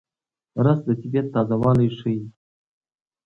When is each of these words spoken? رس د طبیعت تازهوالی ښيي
رس 0.63 0.79
د 0.87 0.89
طبیعت 1.01 1.27
تازهوالی 1.33 1.87
ښيي 1.97 2.21